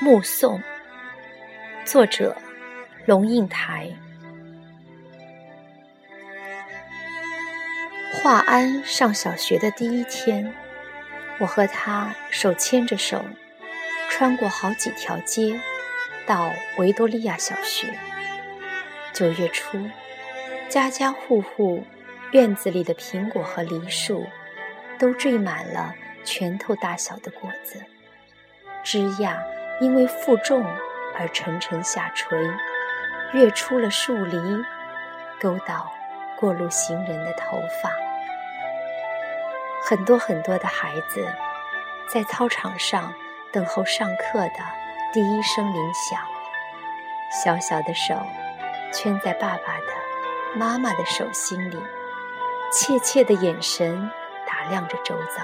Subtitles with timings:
[0.00, 0.62] 目送，
[1.84, 2.36] 作者
[3.04, 3.90] 龙应台。
[8.12, 10.54] 华安上小学的第一天，
[11.40, 13.24] 我和他手牵着手，
[14.08, 15.58] 穿过好几条街，
[16.24, 17.92] 到维多利亚小学。
[19.12, 19.84] 九月初，
[20.68, 21.82] 家家户户
[22.30, 24.24] 院子里的苹果和梨树，
[24.96, 27.82] 都缀满了拳头大小的果子，
[28.84, 29.36] 枝桠。
[29.80, 30.64] 因为负重
[31.16, 32.38] 而沉沉下垂，
[33.32, 34.38] 跃出了树篱，
[35.40, 35.90] 勾到
[36.36, 37.90] 过路行人的头发。
[39.82, 41.26] 很多很多的孩子
[42.12, 43.12] 在操场上
[43.52, 44.58] 等候上课的
[45.12, 46.20] 第一声铃响，
[47.30, 48.14] 小小的手
[48.92, 51.78] 圈在爸爸的、妈妈的手心里，
[52.72, 54.10] 怯怯的眼神
[54.46, 55.42] 打量着周遭。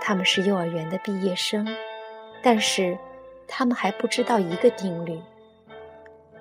[0.00, 1.66] 他们是幼儿园的毕业生。
[2.44, 2.98] 但是，
[3.48, 5.18] 他们还不知道一个定律：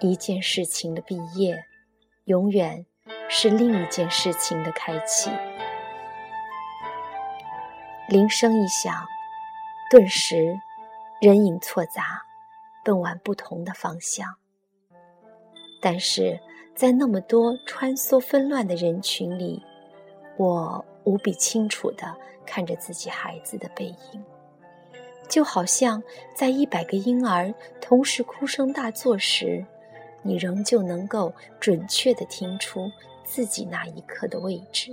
[0.02, 1.64] 一件事情的毕业，
[2.26, 2.86] 永远
[3.30, 5.32] 是另一件事情的开启。
[8.10, 8.94] 铃声一响，
[9.90, 10.60] 顿时
[11.22, 12.22] 人影错杂，
[12.84, 14.28] 奔往不同的方向。
[15.82, 16.38] 但是
[16.76, 19.64] 在那么多穿梭纷乱的人群里，
[20.36, 22.14] 我无比清楚地
[22.46, 24.26] 看着自己孩子的背影。
[25.28, 26.02] 就好像
[26.36, 29.66] 在一百个婴儿同时哭声大作时，
[30.22, 32.92] 你仍旧能够准确地听出
[33.24, 34.92] 自己那一刻的位置。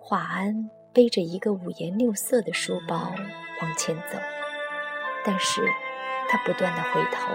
[0.00, 3.12] 华安背着一个五颜六色的书包
[3.62, 4.18] 往前走，
[5.24, 5.62] 但是
[6.28, 7.32] 他不断地回头，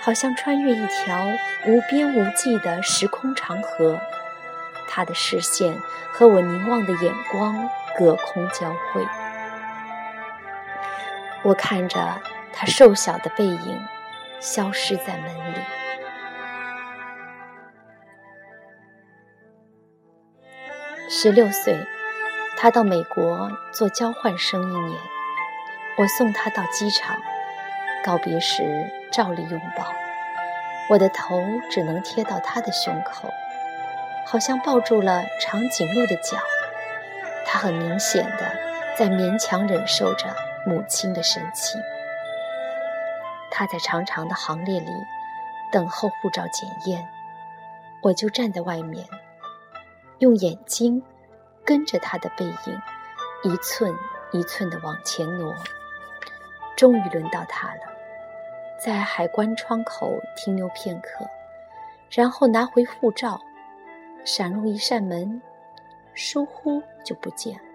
[0.00, 1.24] 好像穿越一条
[1.66, 3.98] 无边无际的时空长河。
[4.88, 5.78] 他的视线
[6.10, 9.06] 和我凝望的眼光隔空交汇。
[11.44, 12.20] 我看着
[12.52, 13.80] 他瘦小的背影
[14.40, 15.58] 消失在门里。
[21.08, 21.76] 十六岁，
[22.56, 25.00] 他到美国做交换生一年。
[25.98, 27.20] 我送他到机场，
[28.04, 28.62] 告别时
[29.12, 29.92] 照例拥抱，
[30.88, 33.28] 我的头只能贴到他的胸口，
[34.26, 36.38] 好像抱住了长颈鹿的脚。
[37.44, 38.56] 他很明显的
[38.96, 40.34] 在勉强忍受着。
[40.66, 41.80] 母亲的神情。
[43.50, 44.90] 他在长长的行列里
[45.70, 47.06] 等候护照检验，
[48.02, 49.06] 我就站在外面，
[50.18, 51.02] 用眼睛
[51.64, 52.82] 跟着他的背影，
[53.44, 53.94] 一寸
[54.32, 55.54] 一寸地往前挪。
[56.76, 57.80] 终于轮到他了，
[58.82, 61.26] 在海关窗口停留片刻，
[62.10, 63.40] 然后拿回护照，
[64.24, 65.40] 闪入一扇门，
[66.14, 67.71] 疏忽就不见了。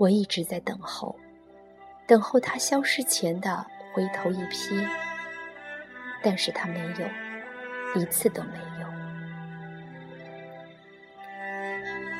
[0.00, 1.14] 我一直在等候，
[2.06, 4.82] 等候他消失前的回头一瞥，
[6.22, 8.86] 但是他没有，一次都没有。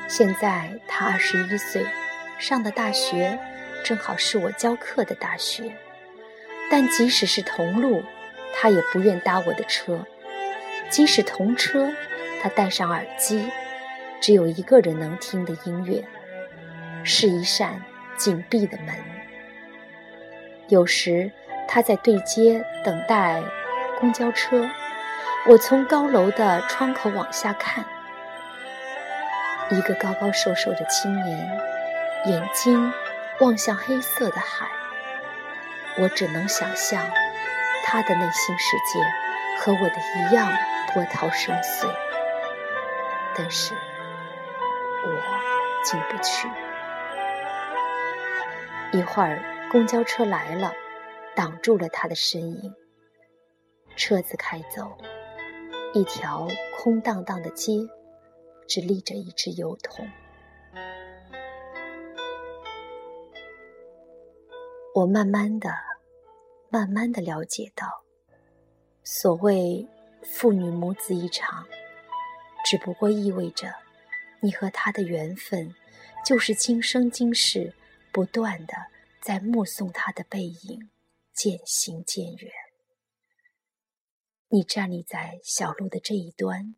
[0.07, 1.83] 现在他二十一岁，
[2.37, 3.39] 上的大学
[3.83, 5.75] 正好是我教课的大学，
[6.69, 8.03] 但即使是同路，
[8.53, 10.05] 他也不愿搭我的车；
[10.91, 11.91] 即使同车，
[12.43, 13.49] 他戴上耳机，
[14.21, 16.05] 只有一个人能听的音乐。
[17.03, 17.81] 是一扇
[18.15, 18.95] 紧闭的门。
[20.67, 21.31] 有时
[21.67, 23.41] 他在对街等待
[23.99, 24.69] 公交车，
[25.47, 27.83] 我从高楼的窗口往下看，
[29.69, 31.59] 一个高高瘦瘦的青年，
[32.25, 32.91] 眼睛
[33.39, 34.67] 望向黑色的海。
[35.97, 37.05] 我只能想象
[37.83, 39.03] 他的内心世界
[39.59, 40.49] 和我的一样
[40.93, 41.85] 波涛深邃，
[43.35, 43.73] 但是
[45.03, 45.09] 我
[45.83, 46.47] 进不去。
[48.93, 49.41] 一会儿，
[49.71, 50.73] 公交车来了，
[51.33, 52.75] 挡住了他的身影。
[53.95, 54.97] 车子开走，
[55.93, 56.45] 一条
[56.77, 57.87] 空荡荡的街，
[58.67, 60.05] 只立着一只油桶。
[64.93, 65.69] 我慢慢的、
[66.69, 68.03] 慢慢的了解到，
[69.03, 69.87] 所谓
[70.21, 71.65] 父女母子一场，
[72.65, 73.73] 只不过意味着，
[74.41, 75.73] 你和他的缘分，
[76.25, 77.73] 就是今生今世。
[78.11, 78.73] 不断的
[79.21, 80.89] 在目送他的背影
[81.33, 82.51] 渐行渐远。
[84.49, 86.75] 你站立在小路的这一端，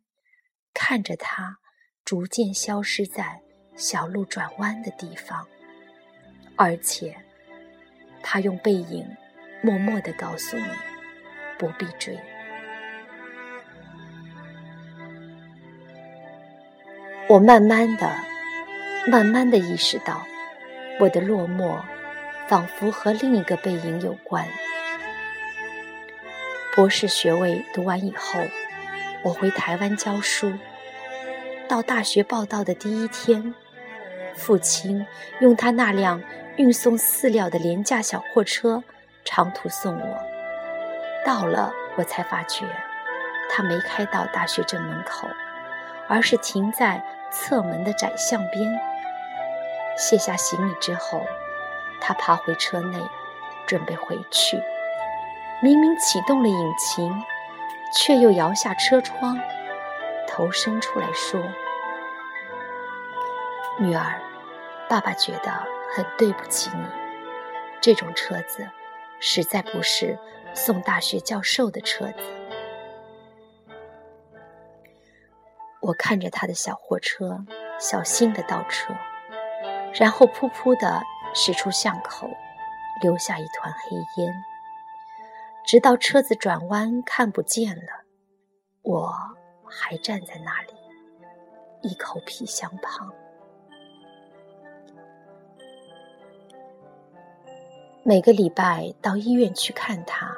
[0.72, 1.58] 看着他
[2.04, 3.42] 逐渐消失在
[3.76, 5.48] 小路转弯的地方，
[6.56, 7.16] 而且
[8.22, 9.04] 他用背影
[9.60, 10.66] 默默的告诉你
[11.58, 12.16] 不必追。
[17.28, 18.14] 我慢慢的、
[19.10, 20.24] 慢慢的意识到。
[21.00, 21.80] 我的落寞
[22.46, 24.46] 仿佛和另一个背影有关。
[26.74, 28.38] 博士学位读完以后，
[29.24, 30.52] 我回台湾教书。
[31.66, 33.54] 到大学报到的第一天，
[34.34, 35.04] 父亲
[35.40, 36.22] 用他那辆
[36.56, 38.82] 运送饲料的廉价小货车
[39.24, 40.18] 长途送我。
[41.24, 42.66] 到了，我才发觉
[43.50, 45.26] 他没开到大学正门口，
[46.08, 47.02] 而是停在
[47.32, 48.78] 侧门的窄巷边。
[49.96, 51.24] 卸下行李之后，
[52.00, 52.98] 他爬回车内，
[53.66, 54.60] 准备回去。
[55.62, 57.22] 明明启动了引擎，
[57.96, 59.38] 却又摇下车窗。
[60.26, 61.40] 头伸出来说
[63.78, 64.20] ：“女儿，
[64.88, 65.52] 爸爸觉得
[65.94, 66.84] 很对不起你。
[67.80, 68.68] 这种车子
[69.20, 70.18] 实在不是
[70.54, 72.14] 送大学教授的车子。”
[75.80, 77.44] 我看着他的小货车，
[77.78, 78.92] 小心的倒车，
[79.94, 81.02] 然后噗噗的
[81.34, 82.28] 驶出巷口，
[83.00, 84.34] 留下一团黑烟，
[85.64, 88.04] 直到车子转弯看不见了，
[88.82, 89.12] 我。
[89.76, 90.74] 还站在那里，
[91.82, 93.12] 一口皮箱旁。
[98.04, 100.32] 每个礼拜到医院去看他，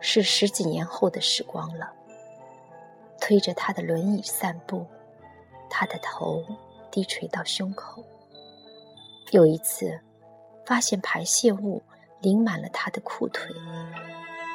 [0.00, 1.92] 是十几年后的时光了。
[3.20, 4.84] 推着他的轮椅散步，
[5.70, 6.44] 他的头
[6.90, 8.02] 低垂到胸口。
[9.34, 9.98] 有一次，
[10.64, 11.82] 发现排泄物
[12.20, 13.52] 淋满了他的裤腿，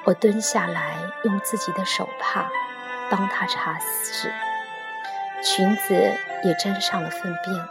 [0.06, 0.96] 我蹲下来
[1.26, 2.50] 用自己的手帕。
[3.12, 3.74] 帮他擦
[4.04, 4.32] 拭，
[5.44, 5.96] 裙子
[6.44, 7.68] 也沾上了粪便，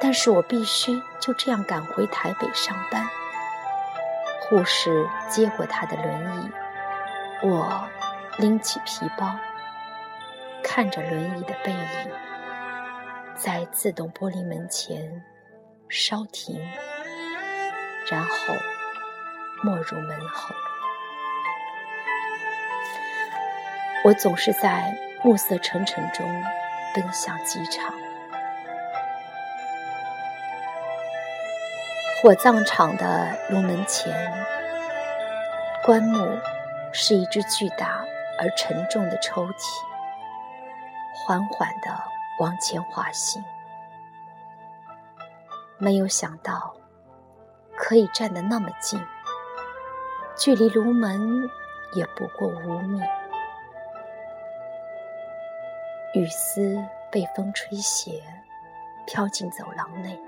[0.00, 3.06] 但是我必须就这样赶回台北上班。
[4.42, 6.50] 护士接过他的轮椅，
[7.44, 7.88] 我
[8.38, 9.38] 拎起皮包，
[10.64, 12.12] 看着轮椅的背影，
[13.36, 15.24] 在自动玻璃门前
[15.90, 16.56] 稍停，
[18.08, 18.54] 然后
[19.64, 20.54] 没入门后。
[24.04, 26.24] 我总是在暮色沉沉中
[26.94, 27.92] 奔向机场。
[32.22, 34.14] 火葬场的炉门前，
[35.84, 36.38] 棺木
[36.92, 38.04] 是一只巨大
[38.38, 39.52] 而沉重的抽屉，
[41.16, 41.90] 缓缓地
[42.38, 43.44] 往前滑行。
[45.80, 46.76] 没有想到
[47.76, 49.00] 可以站得那么近，
[50.36, 51.48] 距离炉门
[51.94, 53.00] 也不过五米。
[56.12, 56.76] 雨丝
[57.10, 58.22] 被风吹斜，
[59.06, 60.20] 飘进走廊内。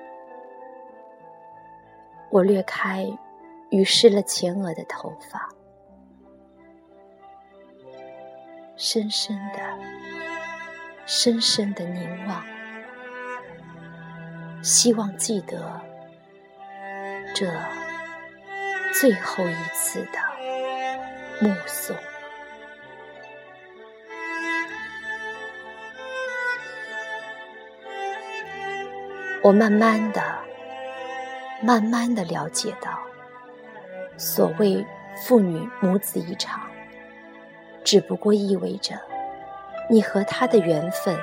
[2.31, 3.06] 我掠开
[3.70, 5.48] 雨湿了前额的头发，
[8.76, 9.58] 深深的、
[11.05, 12.43] 深深的凝望，
[14.62, 15.80] 希望记得
[17.34, 17.46] 这
[18.92, 20.18] 最后一次的
[21.40, 21.96] 目送。
[29.42, 30.22] 我慢慢的、
[31.60, 32.96] 慢慢的了解到，
[34.16, 34.86] 所谓
[35.16, 36.60] 父女母子一场，
[37.82, 38.94] 只不过意味着，
[39.90, 41.19] 你和他的缘分，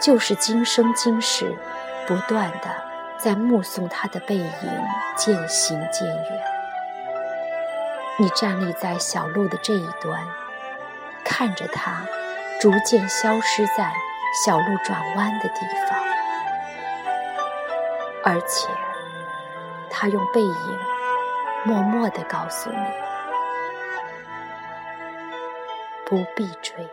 [0.00, 1.54] 就是今生今世，
[2.08, 2.74] 不断的
[3.18, 4.50] 在目送他的背影
[5.14, 6.42] 渐行渐远。
[8.18, 10.18] 你站立在小路的这一端，
[11.22, 12.02] 看着他
[12.58, 13.92] 逐渐消失在
[14.44, 16.00] 小路转弯的地方。
[18.24, 18.68] 而且，
[19.90, 20.78] 他用背影
[21.64, 22.76] 默默地告诉你：
[26.06, 26.88] 不必追。